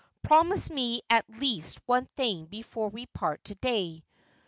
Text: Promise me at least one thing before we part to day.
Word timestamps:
Promise 0.23 0.71
me 0.71 1.03
at 1.11 1.29
least 1.29 1.79
one 1.85 2.07
thing 2.17 2.47
before 2.47 2.89
we 2.89 3.05
part 3.05 3.43
to 3.43 3.53
day. 3.53 4.03